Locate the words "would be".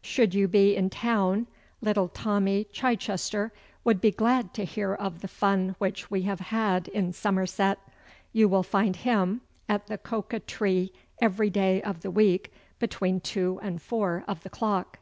3.82-4.12